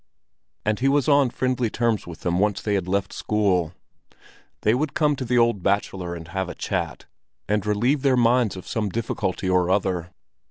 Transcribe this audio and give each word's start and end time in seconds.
And 0.65 0.79
he 0.79 0.87
was 0.87 1.07
on 1.07 1.29
friendly 1.29 1.69
terms 1.69 2.07
with 2.07 2.21
them 2.21 2.39
once 2.39 2.59
they 2.59 2.73
had 2.73 2.87
left 2.87 3.13
school. 3.13 3.71
They 4.61 4.73
would 4.73 4.95
come 4.95 5.15
to 5.15 5.25
the 5.25 5.37
old 5.37 5.61
bachelor 5.61 6.15
and 6.15 6.29
have 6.29 6.49
a 6.49 6.55
chat, 6.55 7.05
and 7.47 7.63
relieve 7.67 8.01
their 8.01 8.17
minds 8.17 8.55
of 8.57 8.67
some 8.67 8.89
difficulty 8.89 9.47
or 9.47 9.69
other. 9.69 10.09